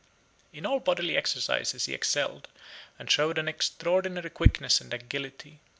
[0.51, 2.47] In all bodily exercises he excelled,
[2.97, 5.59] and showed an extraordinary quickness and agility.